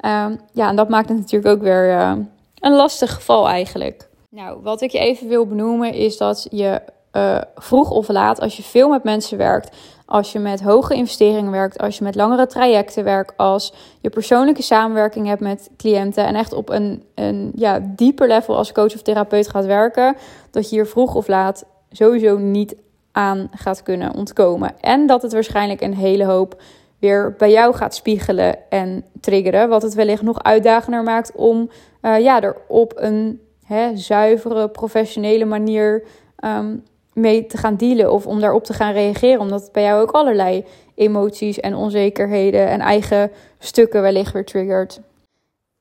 Uh, 0.06 0.26
ja, 0.54 0.70
en 0.70 0.76
dat 0.76 0.90
maakt 0.90 1.10
het 1.10 1.18
natuurlijk 1.18 1.56
ook 1.56 1.62
weer 1.62 1.90
uh, 1.90 2.14
een 2.60 2.76
lastig 2.76 3.14
geval 3.14 3.48
eigenlijk. 3.48 4.10
Nou, 4.30 4.62
wat 4.62 4.82
ik 4.82 4.92
je 4.92 5.00
even 5.00 5.28
wil 5.28 5.46
benoemen 5.46 5.94
is 5.94 6.18
dat 6.18 6.48
je 6.50 6.82
uh, 7.14 7.38
vroeg 7.56 7.92
of 7.92 8.08
laat, 8.08 8.40
als 8.40 8.58
je 8.58 8.64
veel 8.64 8.90
met 8.90 9.04
mensen 9.04 9.38
werkt, 9.38 9.76
als 10.06 10.32
je 10.32 10.40
met 10.40 10.62
hoge 10.62 10.94
investeringen 10.94 11.52
werkt, 11.52 11.78
als 11.78 11.98
je 11.98 12.04
met 12.04 12.16
langere 12.16 12.48
trajecten 12.48 13.04
werkt, 13.04 13.38
als 13.38 13.74
je 14.00 14.10
persoonlijke 14.10 14.62
samenwerking 14.62 15.28
hebt 15.28 15.42
met 15.42 15.70
cliënten 15.78 16.26
en 16.26 16.36
echt 16.36 16.54
op 16.54 16.70
een, 16.70 17.04
een 17.16 17.52
ja, 17.56 17.80
dieper 17.96 18.28
level 18.28 18.58
als 18.58 18.72
coach 18.72 18.94
of 18.94 19.02
therapeut 19.02 19.48
gaat 19.48 19.66
werken, 19.66 20.16
dat 20.52 20.70
je 20.70 20.76
hier 20.76 20.88
vroeg 20.88 21.16
of 21.16 21.28
laat 21.28 21.66
sowieso 21.92 22.38
niet 22.38 22.76
aan 23.12 23.50
gaat 23.52 23.84
kunnen 23.84 24.16
ontkomen. 24.16 24.74
En 24.82 25.08
dat 25.08 25.22
het 25.22 25.34
waarschijnlijk 25.34 25.82
een 25.82 25.96
hele 25.96 26.26
hoop 26.26 26.62
weer 27.00 27.36
bij 27.38 27.52
jou 27.52 27.76
gaat 27.76 27.96
spiegelen 27.96 28.70
en 28.70 29.04
triggeren, 29.20 29.70
wat 29.70 29.82
het 29.82 29.94
wellicht 29.94 30.22
nog 30.22 30.44
uitdagender 30.44 31.04
maakt 31.04 31.32
om 31.36 31.70
uh, 32.02 32.20
ja, 32.20 32.42
er 32.42 32.56
op 32.68 32.94
een 32.96 33.42
hè, 33.66 33.98
zuivere, 33.98 34.70
professionele 34.70 35.46
manier 35.46 36.04
um, 36.46 36.84
mee 37.14 37.46
te 37.46 37.58
gaan 37.58 37.76
dealen 37.76 38.12
of 38.12 38.28
om 38.28 38.40
daarop 38.40 38.64
te 38.64 38.74
gaan 38.74 38.94
reageren. 38.94 39.40
Omdat 39.40 39.62
het 39.62 39.72
bij 39.72 39.84
jou 39.84 40.02
ook 40.02 40.12
allerlei 40.12 40.66
emoties 40.96 41.60
en 41.60 41.76
onzekerheden 41.76 42.68
en 42.68 42.80
eigen 42.80 43.32
stukken 43.60 44.02
wellicht 44.02 44.34
weer 44.34 44.46
triggert. 44.46 45.02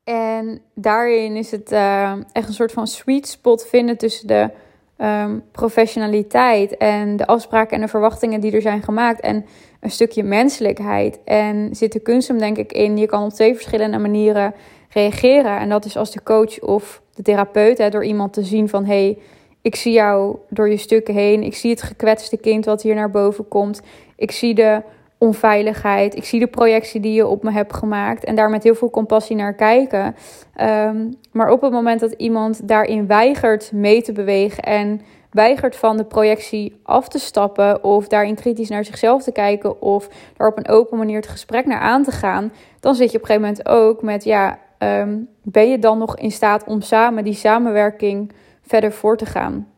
En 0.05 0.61
daarin 0.75 1.37
is 1.37 1.50
het 1.50 1.73
uh, 1.73 2.12
echt 2.32 2.49
een 2.49 2.55
soort 2.55 2.73
van 2.73 2.87
sweet 2.87 3.29
spot 3.29 3.67
vinden 3.67 3.97
tussen 3.97 4.27
de 4.27 4.50
um, 4.99 5.43
professionaliteit 5.53 6.77
en 6.77 7.17
de 7.17 7.27
afspraken 7.27 7.77
en 7.77 7.82
de 7.82 7.88
verwachtingen 7.88 8.41
die 8.41 8.53
er 8.53 8.62
zijn 8.62 8.82
gemaakt. 8.82 9.21
En 9.21 9.44
een 9.81 9.91
stukje 9.91 10.23
menselijkheid. 10.23 11.19
En 11.25 11.69
zit 11.73 11.93
de 11.93 12.00
kunst 12.00 12.29
hem 12.29 12.38
denk 12.38 12.56
ik 12.56 12.73
in. 12.73 12.97
Je 12.97 13.06
kan 13.06 13.25
op 13.25 13.31
twee 13.31 13.55
verschillende 13.55 13.99
manieren 13.99 14.55
reageren. 14.88 15.59
En 15.59 15.69
dat 15.69 15.85
is 15.85 15.97
als 15.97 16.11
de 16.11 16.23
coach 16.23 16.61
of 16.61 17.03
de 17.15 17.23
therapeut, 17.23 17.79
hè, 17.79 17.91
door 17.91 18.05
iemand 18.05 18.32
te 18.32 18.43
zien 18.43 18.69
van 18.69 18.85
hey, 18.85 19.19
ik 19.62 19.77
zie 19.77 19.93
jou 19.93 20.37
door 20.49 20.71
je 20.71 20.77
stukken 20.77 21.15
heen. 21.15 21.43
Ik 21.43 21.55
zie 21.55 21.71
het 21.71 21.83
gekwetste 21.83 22.37
kind 22.37 22.65
wat 22.65 22.83
hier 22.83 22.95
naar 22.95 23.11
boven 23.11 23.49
komt. 23.49 23.83
Ik 24.17 24.31
zie 24.31 24.55
de 24.55 24.83
onveiligheid. 25.19 26.17
Ik 26.17 26.25
zie 26.25 26.41
de 26.41 26.47
projectie 26.47 27.01
die 27.01 27.12
je 27.12 27.27
op 27.27 27.43
me 27.43 27.53
hebt 27.53 27.75
gemaakt. 27.75 28.25
En 28.25 28.35
daar 28.35 28.51
met 28.51 28.62
heel 28.62 28.75
veel 28.75 28.91
compassie 28.91 29.37
naar 29.37 29.55
kijken. 29.55 30.15
Um, 30.61 31.15
maar 31.33 31.51
op 31.51 31.61
het 31.61 31.73
moment 31.73 32.01
dat 32.01 32.12
iemand 32.12 32.69
daarin 32.69 33.07
weigert 33.07 33.73
mee 33.73 34.03
te 34.03 34.12
bewegen 34.12 34.62
en 34.62 35.01
weigert 35.31 35.77
van 35.77 35.97
de 35.97 36.05
projectie 36.05 36.81
af 36.82 37.08
te 37.08 37.19
stappen 37.19 37.84
of 37.84 38.08
daarin 38.08 38.34
kritisch 38.34 38.69
naar 38.69 38.84
zichzelf 38.84 39.23
te 39.23 39.32
kijken 39.32 39.82
of 39.82 40.08
daar 40.37 40.49
op 40.49 40.58
een 40.58 40.69
open 40.69 40.99
manier 40.99 41.17
het 41.17 41.29
gesprek 41.29 41.67
naar 41.67 41.81
aan 41.81 42.03
te 42.03 42.11
gaan, 42.11 42.53
dan 42.81 42.94
zit 42.94 43.11
je 43.11 43.17
op 43.17 43.23
een 43.23 43.29
gegeven 43.29 43.49
moment 43.49 43.69
ook 43.69 44.03
met 44.03 44.25
ja, 44.25 44.58
um, 44.79 45.29
ben 45.43 45.70
je 45.70 45.79
dan 45.79 45.99
nog 45.99 46.17
in 46.17 46.31
staat 46.31 46.65
om 46.65 46.81
samen 46.81 47.25
die 47.25 47.34
samenwerking 47.34 48.32
verder 48.70 48.93
voor 48.93 49.17
te 49.17 49.27
gaan 49.27 49.69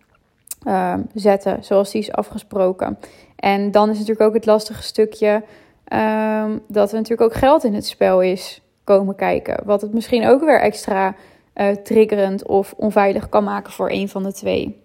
uh, 0.67 0.95
zetten, 1.15 1.65
zoals 1.65 1.91
die 1.91 2.01
is 2.01 2.13
afgesproken. 2.13 2.99
En 3.37 3.71
dan 3.71 3.91
is 3.91 3.99
natuurlijk 3.99 4.29
ook 4.29 4.35
het 4.35 4.47
lastige 4.47 4.83
stukje 4.83 5.43
uh, 5.89 6.45
dat 6.69 6.91
er 6.91 6.97
natuurlijk 6.97 7.31
ook 7.31 7.39
geld 7.39 7.65
in 7.65 7.75
het 7.75 7.87
spel 7.87 8.21
is 8.21 8.63
komen 8.85 9.15
kijken. 9.15 9.63
Wat 9.65 9.81
het 9.81 9.93
misschien 9.93 10.27
ook 10.27 10.41
weer 10.41 10.61
extra 10.61 11.15
uh, 11.55 11.69
triggerend 11.69 12.47
of 12.47 12.75
onveilig 12.77 13.29
kan 13.29 13.45
maken 13.45 13.73
voor 13.73 13.91
een 13.91 14.09
van 14.09 14.23
de 14.23 14.33
twee. 14.33 14.82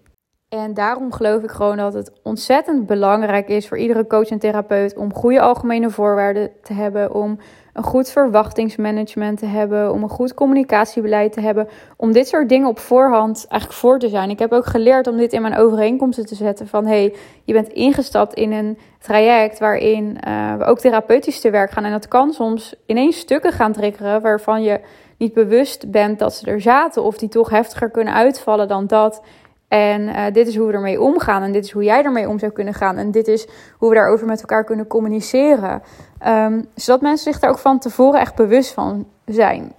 En 0.50 0.74
daarom 0.74 1.12
geloof 1.12 1.44
ik 1.44 1.52
gewoon 1.52 1.78
dat 1.78 1.94
het 1.94 2.12
ontzettend 2.24 2.86
belangrijk 2.86 3.48
is 3.48 3.68
voor 3.68 3.78
iedere 3.78 4.08
coach 4.08 4.28
en 4.28 4.40
therapeut 4.40 4.96
om 4.96 5.14
goede 5.14 5.42
algemene 5.42 5.90
voorwaarden 5.90 6.52
te 6.64 6.74
hebben, 6.74 7.14
om 7.14 7.40
een 7.74 7.84
goed 7.84 8.10
verwachtingsmanagement 8.10 9.40
te 9.40 9.46
hebben, 9.46 9.92
om 9.92 10.04
een 10.04 10.10
goed 10.10 10.34
communicatiebeleid 10.34 11.34
te 11.34 11.42
hebben, 11.42 11.68
om 11.98 12.12
dit 12.12 12.28
soort 12.28 12.50
dingen 12.50 12.68
op 12.68 12.80
voorhand 12.80 13.46
eigenlijk 13.48 13.80
voor 13.80 14.00
te 14.00 14.10
zijn. 14.10 14.30
Ik 14.30 14.40
heb 14.40 14.52
ook 14.52 14.66
geleerd 14.66 15.08
om 15.08 15.18
dit 15.18 15.34
in 15.34 15.42
mijn 15.42 15.58
overeenkomsten 15.58 16.26
te 16.26 16.36
zetten 16.36 16.68
van 16.68 16.86
hey, 16.86 17.16
je 17.44 17.54
bent 17.54 17.68
ingestapt 17.68 18.34
in 18.34 18.52
een 18.52 18.78
traject 19.00 19.60
waarin 19.60 20.18
uh, 20.28 20.56
we 20.56 20.64
ook 20.64 20.80
therapeutisch 20.80 21.42
te 21.42 21.50
werk 21.50 21.72
gaan 21.72 21.84
en 21.84 21.92
dat 21.92 22.08
kan 22.08 22.34
soms 22.34 22.76
ineens 22.86 23.18
stukken 23.18 23.52
gaan 23.52 23.74
triggeren 23.74 24.22
waarvan 24.22 24.64
je 24.64 24.80
niet 25.18 25.34
bewust 25.34 25.92
bent 25.92 26.20
dat 26.20 26.34
ze 26.34 26.52
er 26.52 26.62
zaten 26.62 27.04
of 27.04 27.18
die 27.18 27.30
toch 27.30 27.50
heftiger 27.50 27.90
kunnen 27.90 28.14
uitvallen 28.14 28.68
dan 28.68 28.88
dat. 28.88 29.22
En 29.68 30.02
uh, 30.02 30.26
dit 30.34 30.48
is 30.48 30.56
hoe 30.56 30.68
we 30.68 30.74
ermee 30.74 31.02
omgaan. 31.02 31.44
En 31.44 31.52
dit 31.52 31.64
is 31.64 31.72
hoe 31.72 31.84
jij 31.84 32.04
ermee 32.04 32.30
om 32.30 32.40
zou 32.40 32.52
kunnen 32.52 32.74
gaan. 32.74 32.98
En 32.98 33.12
dit 33.12 33.28
is 33.28 33.48
hoe 33.78 33.90
we 33.90 33.96
daarover 33.96 34.28
met 34.28 34.40
elkaar 34.40 34.64
kunnen 34.64 34.88
communiceren. 34.88 35.82
Um, 36.28 36.66
zodat 36.76 37.02
mensen 37.02 37.32
zich 37.32 37.42
daar 37.42 37.50
ook 37.50 37.58
van 37.58 37.80
tevoren 37.80 38.20
echt 38.20 38.36
bewust 38.36 38.74
van 38.74 39.08
zijn. 39.26 39.74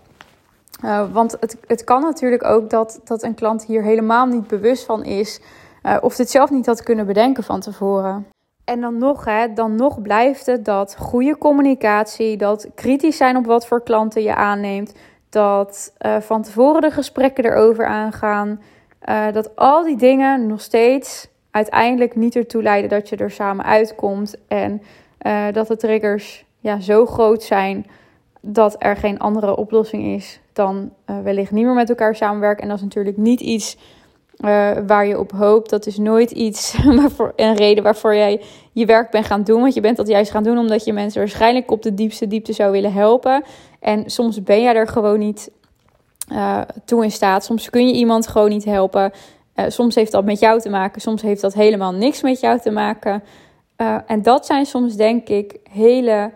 Uh, 0.84 1.12
want 1.12 1.36
het, 1.40 1.56
het 1.66 1.84
kan 1.84 2.02
natuurlijk 2.02 2.44
ook 2.44 2.70
dat, 2.70 3.00
dat 3.04 3.22
een 3.22 3.34
klant 3.34 3.64
hier 3.64 3.82
helemaal 3.82 4.26
niet 4.26 4.46
bewust 4.46 4.84
van 4.84 5.04
is. 5.04 5.40
Uh, 5.82 5.96
of 6.00 6.16
dit 6.16 6.30
zelf 6.30 6.50
niet 6.50 6.66
had 6.66 6.82
kunnen 6.82 7.06
bedenken 7.06 7.44
van 7.44 7.60
tevoren. 7.60 8.26
En 8.64 8.80
dan 8.80 8.98
nog, 8.98 9.24
hè, 9.24 9.52
dan 9.52 9.74
nog 9.74 10.02
blijft 10.02 10.46
het 10.46 10.64
dat 10.64 10.96
goede 10.98 11.38
communicatie, 11.38 12.36
dat 12.36 12.68
kritisch 12.74 13.16
zijn 13.16 13.36
op 13.36 13.46
wat 13.46 13.66
voor 13.66 13.82
klanten 13.82 14.22
je 14.22 14.34
aanneemt, 14.34 14.94
dat 15.28 15.92
van 16.20 16.42
tevoren 16.42 16.80
de 16.80 16.90
gesprekken 16.90 17.44
erover 17.44 17.86
aangaan 17.86 18.60
dat 19.32 19.56
al 19.56 19.84
die 19.84 19.96
dingen 19.96 20.46
nog 20.46 20.60
steeds 20.60 21.28
uiteindelijk 21.50 22.16
niet 22.16 22.36
ertoe 22.36 22.62
leiden 22.62 22.90
dat 22.90 23.08
je 23.08 23.16
er 23.16 23.30
samen 23.30 23.64
uitkomt. 23.64 24.36
En 24.48 24.82
dat 25.52 25.68
de 25.68 25.76
triggers 25.76 26.44
ja, 26.60 26.80
zo 26.80 27.06
groot 27.06 27.42
zijn 27.42 27.86
dat 28.40 28.76
er 28.78 28.96
geen 28.96 29.18
andere 29.18 29.56
oplossing 29.56 30.04
is 30.04 30.40
dan 30.52 30.92
wellicht 31.04 31.50
niet 31.50 31.64
meer 31.64 31.74
met 31.74 31.88
elkaar 31.88 32.16
samenwerken. 32.16 32.62
En 32.62 32.68
dat 32.68 32.78
is 32.78 32.84
natuurlijk 32.84 33.16
niet 33.16 33.40
iets 33.40 33.76
uh, 34.38 34.70
waar 34.86 35.06
je 35.06 35.18
op 35.18 35.32
hoopt. 35.32 35.70
Dat 35.70 35.86
is 35.86 35.98
nooit 35.98 36.30
iets, 36.30 36.76
waarvoor, 37.00 37.32
een 37.36 37.56
reden 37.56 37.84
waarvoor 37.84 38.14
jij 38.14 38.40
je 38.72 38.86
werk 38.86 39.10
bent 39.10 39.26
gaan 39.26 39.42
doen. 39.42 39.60
Want 39.60 39.74
je 39.74 39.80
bent 39.80 39.96
dat 39.96 40.08
juist 40.08 40.30
gaan 40.30 40.42
doen 40.42 40.58
omdat 40.58 40.84
je 40.84 40.92
mensen 40.92 41.20
waarschijnlijk 41.20 41.70
op 41.70 41.82
de 41.82 41.94
diepste 41.94 42.26
diepte 42.26 42.52
zou 42.52 42.72
willen 42.72 42.92
helpen. 42.92 43.42
En 43.80 44.10
soms 44.10 44.42
ben 44.42 44.62
jij 44.62 44.74
er 44.74 44.88
gewoon 44.88 45.18
niet 45.18 45.50
uh, 46.32 46.60
toe 46.84 47.04
in 47.04 47.10
staat. 47.10 47.44
Soms 47.44 47.70
kun 47.70 47.86
je 47.86 47.94
iemand 47.94 48.26
gewoon 48.26 48.48
niet 48.48 48.64
helpen. 48.64 49.12
Uh, 49.56 49.64
soms 49.68 49.94
heeft 49.94 50.12
dat 50.12 50.24
met 50.24 50.40
jou 50.40 50.60
te 50.60 50.68
maken. 50.68 51.00
Soms 51.00 51.22
heeft 51.22 51.40
dat 51.40 51.54
helemaal 51.54 51.92
niks 51.92 52.22
met 52.22 52.40
jou 52.40 52.60
te 52.60 52.70
maken. 52.70 53.22
en 54.06 54.22
dat 54.22 54.46
zijn 54.46 54.66
soms, 54.66 54.96
denk 54.96 55.28
ik, 55.28 55.56
hele 55.70 56.30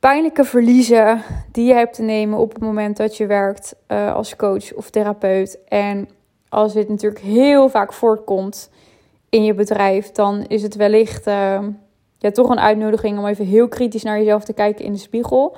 pijnlijke 0.00 0.44
verliezen 0.44 1.22
die 1.52 1.66
je 1.66 1.74
hebt 1.74 1.94
te 1.94 2.02
nemen 2.02 2.38
op 2.38 2.52
het 2.52 2.62
moment 2.62 2.96
dat 2.96 3.16
je 3.16 3.26
werkt 3.26 3.74
als 4.14 4.36
coach 4.36 4.74
of 4.74 4.90
therapeut. 4.90 5.58
En 5.68 6.08
als 6.48 6.72
dit 6.72 6.88
natuurlijk 6.88 7.22
heel 7.22 7.68
vaak 7.68 7.92
voorkomt 7.92 8.70
in 9.28 9.44
je 9.44 9.54
bedrijf, 9.54 10.12
dan 10.12 10.44
is 10.46 10.62
het 10.62 10.74
wellicht 10.74 11.24
ja, 12.18 12.30
toch 12.32 12.48
een 12.48 12.60
uitnodiging 12.60 13.18
om 13.18 13.26
even 13.26 13.46
heel 13.46 13.68
kritisch 13.68 14.02
naar 14.02 14.18
jezelf 14.18 14.44
te 14.44 14.52
kijken 14.52 14.84
in 14.84 14.92
de 14.92 14.98
spiegel. 14.98 15.56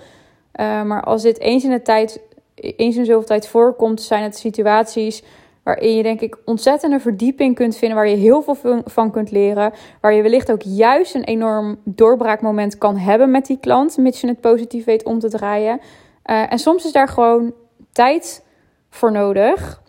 Maar 0.58 1.02
als 1.02 1.22
dit 1.22 1.38
eens 1.38 1.64
in 1.64 1.70
de 1.70 1.82
tijd, 1.82 2.20
eens 2.60 2.96
in 2.96 3.04
zoveel 3.04 3.24
tijd 3.24 3.48
voorkomt, 3.48 4.02
zijn 4.02 4.22
het 4.22 4.36
situaties 4.36 5.22
waarin 5.62 5.96
je 5.96 6.02
denk 6.02 6.20
ik 6.20 6.38
ontzettende 6.44 7.00
verdieping 7.00 7.54
kunt 7.54 7.76
vinden, 7.76 7.96
waar 7.96 8.08
je 8.08 8.16
heel 8.16 8.42
veel 8.42 8.82
van 8.84 9.10
kunt 9.10 9.30
leren, 9.30 9.72
waar 10.00 10.12
je 10.12 10.22
wellicht 10.22 10.52
ook 10.52 10.62
juist 10.62 11.14
een 11.14 11.24
enorm 11.24 11.78
doorbraakmoment 11.84 12.78
kan 12.78 12.96
hebben 12.96 13.30
met 13.30 13.46
die 13.46 13.58
klant, 13.60 13.96
mits 13.96 14.20
je 14.20 14.26
het 14.26 14.40
positief 14.40 14.84
weet 14.84 15.04
om 15.04 15.18
te 15.18 15.28
draaien. 15.28 15.80
Uh, 16.26 16.52
en 16.52 16.58
soms 16.58 16.84
is 16.84 16.92
daar 16.92 17.08
gewoon 17.08 17.52
tijd 17.92 18.44
voor 18.90 19.12
nodig. 19.12 19.82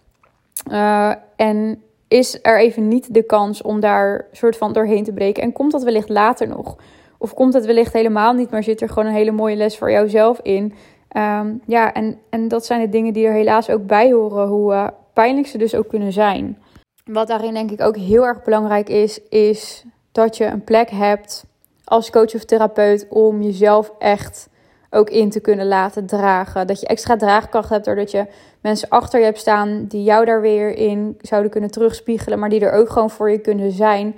Uh, 0.72 1.14
en 1.36 1.84
is 2.08 2.40
er 2.42 2.60
even 2.60 2.88
niet 2.88 3.14
de 3.14 3.24
kans 3.24 3.62
om 3.62 3.80
daar 3.80 4.28
soort 4.32 4.58
van 4.58 4.74
doorheen 4.74 5.04
te 5.04 5.14
breken? 5.14 5.44
En 5.44 5.52
komt 5.52 5.72
dat 5.72 5.84
wellicht 5.84 6.10
later 6.10 6.48
nog? 6.48 6.76
Of 7.18 7.34
komt 7.34 7.54
het 7.54 7.66
wellicht 7.66 7.94
helemaal 7.94 8.34
niet, 8.34 8.52
maar 8.52 8.64
zit 8.64 8.82
er 8.82 8.90
gewoon 8.90 9.06
een 9.06 9.14
hele 9.14 9.32
mooie 9.32 9.56
les 9.56 9.78
voor 9.78 9.92
jouzelf 9.92 10.40
in? 10.42 10.74
Um, 11.18 11.62
ja, 11.66 11.94
en, 11.94 12.20
en 12.30 12.48
dat 12.48 12.66
zijn 12.66 12.82
de 12.82 12.90
dingen 12.90 13.14
die 13.14 13.26
er 13.26 13.34
helaas 13.34 13.70
ook 13.70 13.86
bij 13.86 14.12
horen, 14.12 14.48
hoe 14.48 14.74
uh, 14.74 14.88
pijnlijk 15.14 15.48
ze 15.48 15.58
dus 15.58 15.76
ook 15.76 15.88
kunnen 15.88 16.14
zijn. 16.14 16.58
Wat 17.06 17.28
daarin 17.28 17.54
denk 17.54 17.72
ik 17.72 17.82
ook 17.82 17.98
heel 17.98 18.26
erg 18.26 18.44
belangrijk 18.44 18.90
is, 18.90 19.20
is 19.30 19.86
dat 20.12 20.38
je 20.38 20.46
een 20.46 20.64
plek 20.64 20.90
hebt 20.90 21.46
als 21.84 22.10
coach 22.10 22.36
of 22.36 22.46
therapeut 22.46 23.08
om 23.10 23.42
jezelf 23.42 23.92
echt 24.00 24.50
ook 24.90 25.10
in 25.10 25.30
te 25.30 25.40
kunnen 25.40 25.68
laten 25.68 26.06
dragen. 26.06 26.68
Dat 26.68 26.80
je 26.80 26.88
extra 26.88 27.16
draagkracht 27.16 27.70
hebt 27.70 27.86
doordat 27.86 28.12
je 28.12 28.26
mensen 28.62 28.90
achter 28.90 29.20
je 29.20 29.26
hebt 29.26 29.40
staan 29.40 29.86
die 29.88 30.04
jou 30.04 30.26
daar 30.26 30.42
weer 30.42 30.76
in 30.76 31.18
zouden 31.22 31.52
kunnen 31.52 31.72
terugspiegelen, 31.72 32.40
maar 32.40 32.50
die 32.50 32.60
er 32.60 32.72
ook 32.72 32.90
gewoon 32.90 33.10
voor 33.10 33.32
je 33.32 33.40
kunnen 33.40 33.72
zijn. 33.72 34.16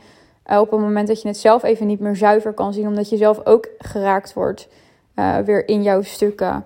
Uh, 0.52 0.60
op 0.60 0.72
het 0.72 0.80
moment 0.80 1.08
dat 1.08 1.22
je 1.22 1.28
het 1.28 1.38
zelf 1.38 1.64
even 1.64 1.88
niet 1.88 2.00
meer 2.00 2.16
zuiver 2.16 2.54
kan 2.54 2.74
zien, 2.74 2.88
omdat 2.88 3.10
je 3.10 3.18
zelf 3.18 3.46
ook 3.46 3.70
geraakt 3.78 4.34
wordt 4.34 4.68
uh, 5.16 5.38
weer 5.38 5.68
in 5.68 5.84
jouw 5.84 6.02
stukken. 6.02 6.66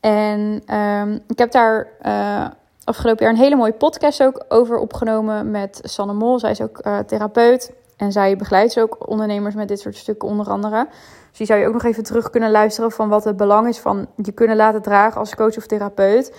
En 0.00 0.62
um, 0.76 1.20
ik 1.26 1.38
heb 1.38 1.50
daar 1.50 1.88
uh, 2.06 2.46
afgelopen 2.84 3.24
jaar 3.24 3.32
een 3.32 3.40
hele 3.40 3.56
mooie 3.56 3.72
podcast 3.72 4.22
ook 4.22 4.44
over 4.48 4.78
opgenomen 4.78 5.50
met 5.50 5.80
Sanne 5.82 6.12
Mol. 6.12 6.38
Zij 6.38 6.50
is 6.50 6.60
ook 6.60 6.82
therapeut 7.06 7.72
en 7.96 8.12
zij 8.12 8.36
begeleidt 8.36 8.80
ook 8.80 9.08
ondernemers 9.08 9.54
met 9.54 9.68
dit 9.68 9.80
soort 9.80 9.96
stukken 9.96 10.28
onder 10.28 10.48
andere. 10.48 10.86
Dus 11.28 11.38
die 11.38 11.46
zou 11.46 11.60
je 11.60 11.66
ook 11.66 11.72
nog 11.72 11.84
even 11.84 12.02
terug 12.02 12.30
kunnen 12.30 12.50
luisteren 12.50 12.90
van 12.90 13.08
wat 13.08 13.24
het 13.24 13.36
belang 13.36 13.68
is 13.68 13.78
van 13.78 14.06
je 14.16 14.32
kunnen 14.32 14.56
laten 14.56 14.82
dragen 14.82 15.20
als 15.20 15.34
coach 15.34 15.56
of 15.56 15.66
therapeut. 15.66 16.36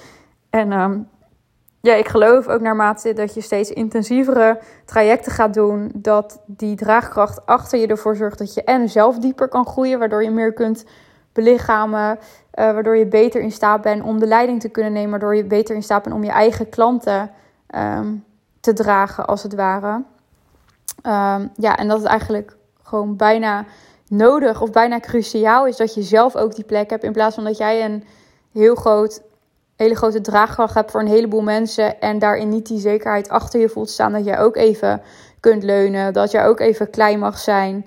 En 0.50 0.72
um, 0.72 1.08
ja, 1.82 1.94
ik 1.94 2.08
geloof 2.08 2.48
ook 2.48 2.62
naarmate 2.62 3.14
dat 3.14 3.34
je 3.34 3.42
steeds 3.42 3.72
intensievere 3.72 4.60
trajecten 4.86 5.32
gaat 5.32 5.54
doen, 5.54 5.92
dat 5.96 6.42
die 6.46 6.76
draagkracht 6.76 7.46
achter 7.46 7.80
je 7.80 7.88
ervoor 7.88 8.16
zorgt 8.16 8.38
dat 8.38 8.54
je 8.54 8.64
en 8.64 8.90
zelf 8.90 9.18
dieper 9.18 9.48
kan 9.48 9.66
groeien, 9.66 10.00
waardoor 10.00 10.24
je 10.24 10.32
meer 10.32 10.54
kunt 10.54 10.86
belichamen, 11.34 12.18
uh, 12.18 12.20
waardoor 12.54 12.98
je 12.98 13.06
beter 13.06 13.42
in 13.42 13.52
staat 13.52 13.82
bent 13.82 14.04
om 14.04 14.20
de 14.20 14.28
leiding 14.28 14.60
te 14.60 14.70
kunnen 14.70 14.92
nemen, 14.92 15.10
waardoor 15.10 15.36
je 15.36 15.44
beter 15.44 15.76
in 15.76 15.84
staat 15.84 16.04
bent 16.04 16.16
om 16.16 16.24
je 16.24 16.32
eigen 16.32 16.70
klanten 16.70 17.32
um, 17.76 18.24
te 18.60 18.74
dragen, 18.74 19.28
als 19.28 19.44
het 19.44 19.56
ware. 19.56 20.04
Um, 21.04 21.52
ja, 21.56 21.78
en 21.78 21.88
dat 21.88 21.98
het 21.98 22.08
eigenlijk 22.08 22.56
gewoon 22.84 23.16
bijna 23.16 23.66
nodig 24.08 24.62
of 24.62 24.72
bijna 24.72 25.00
cruciaal 25.00 25.68
is 25.68 25.78
dat 25.78 25.94
je 25.94 26.02
zelf 26.02 26.36
ook 26.36 26.56
die 26.56 26.66
plek 26.66 26.90
hebt, 26.90 27.04
in 27.04 27.12
plaats 27.12 27.36
van 27.36 27.44
dat 27.44 27.58
jij 27.58 27.86
een 27.86 28.04
heel 28.52 28.76
groot 28.76 29.22
hele 29.82 29.96
grote 29.96 30.22
draagkracht 30.22 30.74
hebt 30.74 30.92
voor 30.92 31.00
een 31.00 31.08
heleboel 31.08 31.42
mensen. 31.42 32.00
En 32.00 32.20
daarin 32.20 32.50
niet 32.50 32.68
die 32.68 32.80
zekerheid 32.80 33.30
achter 33.30 33.60
je 33.60 33.70
voelt 33.70 33.90
staan 33.90 34.12
dat 34.12 34.26
jij 34.26 34.40
ook 34.40 34.56
even 34.56 35.02
kunt 35.40 35.64
leunen. 35.64 36.14
Dat 36.14 36.32
jij 36.32 36.48
ook 36.48 36.60
even 36.60 36.90
klein 36.90 37.20
mag 37.20 37.40
zijn. 37.40 37.86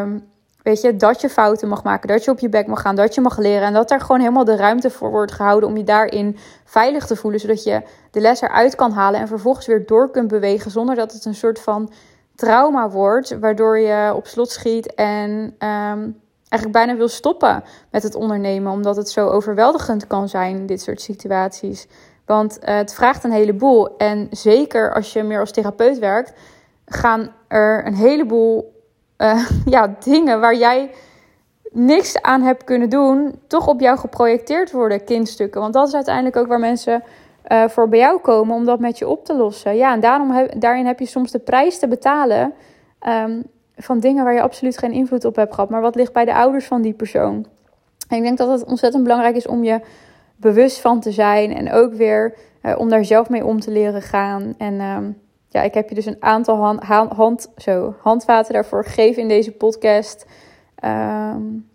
Um, 0.00 0.24
weet 0.66 0.80
je, 0.80 0.96
dat 0.96 1.20
je 1.20 1.28
fouten 1.28 1.68
mag 1.68 1.82
maken. 1.82 2.08
Dat 2.08 2.24
je 2.24 2.30
op 2.30 2.38
je 2.38 2.48
bek 2.48 2.66
mag 2.66 2.80
gaan. 2.80 2.96
Dat 2.96 3.14
je 3.14 3.20
mag 3.20 3.38
leren. 3.38 3.66
En 3.66 3.72
dat 3.72 3.90
er 3.90 4.00
gewoon 4.00 4.20
helemaal 4.20 4.44
de 4.44 4.56
ruimte 4.56 4.90
voor 4.90 5.10
wordt 5.10 5.32
gehouden 5.32 5.68
om 5.68 5.76
je 5.76 5.84
daarin 5.84 6.36
veilig 6.64 7.06
te 7.06 7.16
voelen. 7.16 7.40
Zodat 7.40 7.64
je 7.64 7.82
de 8.10 8.20
les 8.20 8.40
eruit 8.40 8.74
kan 8.74 8.92
halen 8.92 9.20
en 9.20 9.28
vervolgens 9.28 9.66
weer 9.66 9.86
door 9.86 10.10
kunt 10.10 10.28
bewegen. 10.28 10.70
Zonder 10.70 10.94
dat 10.94 11.12
het 11.12 11.24
een 11.24 11.34
soort 11.34 11.60
van 11.60 11.92
trauma 12.34 12.90
wordt. 12.90 13.38
Waardoor 13.38 13.78
je 13.78 14.12
op 14.14 14.26
slot 14.26 14.50
schiet 14.50 14.94
en 14.94 15.30
um, 15.30 16.20
eigenlijk 16.48 16.72
bijna 16.72 16.96
wil 16.96 17.08
stoppen 17.08 17.64
met 17.90 18.02
het 18.02 18.14
ondernemen, 18.14 18.72
omdat 18.72 18.96
het 18.96 19.10
zo 19.10 19.28
overweldigend 19.28 20.06
kan 20.06 20.28
zijn, 20.28 20.66
dit 20.66 20.80
soort 20.80 21.00
situaties. 21.00 21.86
Want 22.24 22.58
uh, 22.60 22.76
het 22.76 22.94
vraagt 22.94 23.24
een 23.24 23.32
heleboel. 23.32 23.96
En 23.96 24.26
zeker 24.30 24.94
als 24.94 25.12
je 25.12 25.22
meer 25.22 25.40
als 25.40 25.52
therapeut 25.52 25.98
werkt, 25.98 26.32
gaan 26.86 27.32
er 27.48 27.86
een 27.86 27.94
heleboel 27.94 28.74
uh, 29.18 29.50
ja, 29.74 29.94
dingen 30.04 30.40
waar 30.40 30.56
jij 30.56 30.90
niks 31.70 32.22
aan 32.22 32.42
hebt 32.42 32.64
kunnen 32.64 32.90
doen, 32.90 33.40
toch 33.46 33.66
op 33.68 33.80
jou 33.80 33.98
geprojecteerd 33.98 34.72
worden, 34.72 35.04
kindstukken. 35.04 35.60
Want 35.60 35.72
dat 35.72 35.88
is 35.88 35.94
uiteindelijk 35.94 36.36
ook 36.36 36.46
waar 36.46 36.60
mensen 36.60 37.02
uh, 37.48 37.68
voor 37.68 37.88
bij 37.88 37.98
jou 37.98 38.20
komen 38.20 38.54
om 38.54 38.64
dat 38.64 38.80
met 38.80 38.98
je 38.98 39.08
op 39.08 39.24
te 39.24 39.34
lossen. 39.34 39.76
Ja, 39.76 39.92
en 39.92 40.00
daarom 40.00 40.48
daarin 40.58 40.86
heb 40.86 40.98
je 40.98 41.06
soms 41.06 41.30
de 41.30 41.38
prijs 41.38 41.78
te 41.78 41.88
betalen. 41.88 42.52
Um, 43.08 43.42
van 43.76 43.98
dingen 43.98 44.24
waar 44.24 44.34
je 44.34 44.42
absoluut 44.42 44.78
geen 44.78 44.92
invloed 44.92 45.24
op 45.24 45.36
hebt 45.36 45.54
gehad. 45.54 45.70
Maar 45.70 45.80
wat 45.80 45.94
ligt 45.94 46.12
bij 46.12 46.24
de 46.24 46.34
ouders 46.34 46.66
van 46.66 46.82
die 46.82 46.92
persoon? 46.92 47.46
En 48.08 48.16
ik 48.16 48.22
denk 48.22 48.38
dat 48.38 48.50
het 48.50 48.64
ontzettend 48.64 49.02
belangrijk 49.02 49.36
is 49.36 49.46
om 49.46 49.64
je 49.64 49.80
bewust 50.36 50.80
van 50.80 51.00
te 51.00 51.10
zijn. 51.10 51.54
En 51.54 51.72
ook 51.72 51.94
weer 51.94 52.34
uh, 52.62 52.78
om 52.78 52.88
daar 52.88 53.04
zelf 53.04 53.28
mee 53.28 53.44
om 53.44 53.60
te 53.60 53.70
leren 53.70 54.02
gaan. 54.02 54.54
En 54.58 54.74
uh, 54.74 54.96
ja, 55.56 55.62
ik 55.62 55.74
heb 55.74 55.88
je 55.88 55.94
dus 55.94 56.06
een 56.06 56.22
aantal 56.22 56.56
hand, 56.56 57.12
hand, 57.12 57.52
zo, 57.56 57.94
handvaten 58.00 58.52
daarvoor 58.52 58.84
gegeven 58.84 59.22
in 59.22 59.28
deze 59.28 59.52
podcast. 59.52 60.26
Um, 60.84 61.68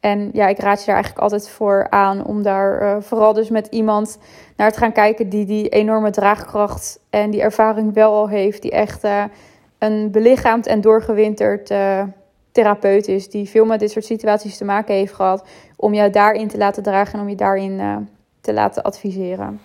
en 0.00 0.30
ja, 0.32 0.46
ik 0.46 0.58
raad 0.58 0.80
je 0.80 0.86
daar 0.86 0.94
eigenlijk 0.94 1.22
altijd 1.22 1.48
voor 1.48 1.86
aan 1.90 2.24
om 2.24 2.42
daar 2.42 2.82
uh, 2.82 2.96
vooral 3.00 3.32
dus 3.32 3.50
met 3.50 3.66
iemand 3.66 4.18
naar 4.56 4.72
te 4.72 4.78
gaan 4.78 4.92
kijken 4.92 5.28
die 5.28 5.44
die 5.44 5.68
enorme 5.68 6.10
draagkracht 6.10 7.00
en 7.10 7.30
die 7.30 7.40
ervaring 7.40 7.94
wel 7.94 8.12
al 8.12 8.28
heeft. 8.28 8.62
Die 8.62 8.70
echt 8.70 9.04
uh, 9.04 9.24
een 9.78 10.10
belichaamd 10.10 10.66
en 10.66 10.80
doorgewinterd 10.80 11.70
uh, 11.70 12.02
therapeut 12.52 13.08
is. 13.08 13.30
Die 13.30 13.48
veel 13.48 13.64
met 13.64 13.80
dit 13.80 13.90
soort 13.90 14.04
situaties 14.04 14.56
te 14.56 14.64
maken 14.64 14.94
heeft 14.94 15.14
gehad. 15.14 15.46
Om 15.76 15.94
jou 15.94 16.10
daarin 16.10 16.48
te 16.48 16.58
laten 16.58 16.82
dragen 16.82 17.14
en 17.14 17.20
om 17.20 17.28
je 17.28 17.36
daarin 17.36 18.08
te 18.40 18.52
laten 18.52 18.82
adviseren. 18.82 19.60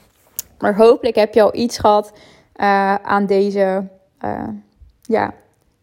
Maar 0.60 0.76
hopelijk 0.76 1.16
heb 1.16 1.34
je 1.34 1.42
al 1.42 1.56
iets 1.56 1.78
gehad 1.78 2.12
uh, 2.60 2.96
aan 2.96 3.26
deze 3.26 3.88
ja, 5.02 5.34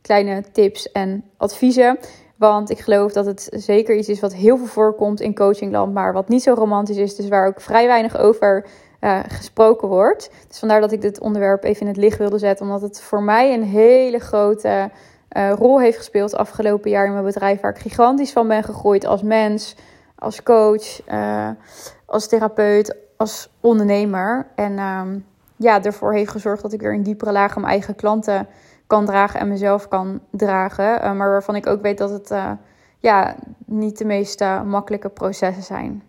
kleine 0.01 0.43
tips 0.53 0.93
en 0.93 1.25
adviezen. 1.37 1.99
Want 2.37 2.71
ik 2.71 2.79
geloof 2.79 3.13
dat 3.13 3.27
het 3.27 3.49
zeker 3.51 3.97
iets 3.97 4.09
is 4.09 4.21
wat 4.21 4.35
heel 4.35 4.57
veel 4.57 4.67
voorkomt 4.67 5.21
in 5.21 5.35
coachingland, 5.35 5.95
maar 5.95 6.13
wat 6.13 6.29
niet 6.29 6.43
zo 6.43 6.55
romantisch 6.55 6.97
is. 6.97 7.17
Dus 7.17 7.29
waar 7.29 7.47
ook 7.47 7.61
vrij 7.61 7.87
weinig 7.87 8.19
over 8.19 8.67
uh, 9.01 9.21
gesproken 9.29 9.89
wordt. 9.89 10.31
Dus 10.49 10.59
vandaar 10.59 10.81
dat 10.81 10.93
ik 10.93 11.01
dit 11.01 11.21
onderwerp 11.21 11.65
even 11.65 11.81
in 11.81 11.87
het 11.87 11.97
licht 11.97 12.19
wilde 12.19 12.39
zetten. 12.39 12.67
Omdat 12.67 12.83
het 12.83 13.01
voor 13.01 13.23
mij 13.23 13.55
een 13.55 13.63
hele 13.63 14.19
grote 14.19 14.91
rol 15.55 15.81
heeft 15.81 15.97
gespeeld 15.97 16.37
afgelopen 16.37 16.91
jaar 16.91 17.07
in 17.07 17.13
mijn 17.13 17.25
bedrijf. 17.25 17.61
Waar 17.61 17.71
ik 17.71 17.79
gigantisch 17.79 18.33
van 18.33 18.49
ben 18.49 18.63
gegroeid 18.63 19.07
als 19.07 19.23
mens, 19.23 19.77
als 20.15 20.43
coach, 20.43 21.01
als 22.07 22.29
therapeut, 22.29 22.97
als 23.17 23.51
ondernemer. 23.61 24.47
En 24.55 24.79
um, 24.79 25.25
ja, 25.57 25.83
ervoor 25.83 26.13
heeft 26.13 26.31
gezorgd 26.31 26.63
dat 26.63 26.73
ik 26.73 26.81
weer 26.81 26.95
een 26.95 27.03
diepere 27.03 27.33
laag 27.33 27.55
mijn 27.55 27.67
eigen 27.67 27.95
klanten 27.95 28.47
kan 28.87 29.07
dragen 29.07 29.41
en 29.41 29.49
mezelf 29.49 29.89
kan 29.89 30.21
dragen. 30.31 31.17
maar 31.17 31.31
waarvan 31.31 31.55
ik 31.57 31.67
ook 31.67 31.83
weet 31.83 31.99
dat 31.99 32.11
het 32.11 32.35
ja, 32.99 33.37
niet 33.67 33.99
de 33.99 34.05
meest 34.05 34.41
makkelijke 34.65 35.09
processen 35.09 35.63
zijn. 35.63 36.03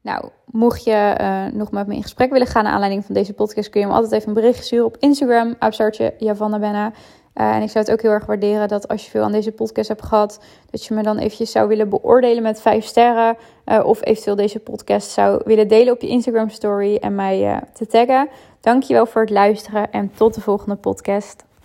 Nou, 0.00 0.28
mocht 0.44 0.84
je 0.84 1.14
nog 1.52 1.70
met 1.70 1.86
me 1.86 1.94
in 1.94 2.02
gesprek 2.02 2.30
willen 2.30 2.46
gaan 2.46 2.64
naar 2.64 2.72
aanleiding 2.72 3.04
van 3.04 3.14
deze 3.14 3.32
podcast, 3.32 3.70
kun 3.70 3.80
je 3.80 3.86
me 3.86 3.92
altijd 3.92 4.12
even 4.12 4.28
een 4.28 4.34
berichtje 4.34 4.64
sturen 4.64 4.86
op 4.86 4.96
Instagram, 4.96 5.54
Absartje 5.58 6.14
Javanna 6.18 6.58
Benna. 6.58 6.92
Uh, 7.34 7.54
en 7.54 7.62
ik 7.62 7.70
zou 7.70 7.84
het 7.84 7.92
ook 7.92 8.02
heel 8.02 8.10
erg 8.10 8.26
waarderen 8.26 8.68
dat 8.68 8.88
als 8.88 9.04
je 9.04 9.10
veel 9.10 9.22
aan 9.22 9.32
deze 9.32 9.52
podcast 9.52 9.88
hebt 9.88 10.04
gehad, 10.04 10.40
dat 10.70 10.84
je 10.84 10.94
me 10.94 11.02
dan 11.02 11.18
eventjes 11.18 11.50
zou 11.50 11.68
willen 11.68 11.88
beoordelen 11.88 12.42
met 12.42 12.60
vijf 12.60 12.84
sterren. 12.84 13.36
Uh, 13.66 13.86
of 13.86 14.04
eventueel 14.04 14.36
deze 14.36 14.58
podcast 14.58 15.10
zou 15.10 15.40
willen 15.44 15.68
delen 15.68 15.92
op 15.92 16.00
je 16.00 16.08
Instagram 16.08 16.50
story 16.50 16.96
en 16.96 17.14
mij 17.14 17.62
te 17.72 17.86
taggen. 17.86 18.28
Dankjewel 18.60 19.06
voor 19.06 19.20
het 19.20 19.30
luisteren 19.30 19.92
en 19.92 20.12
tot 20.14 20.34
de 20.34 20.40
volgende 20.40 20.76
podcast. 20.76 21.44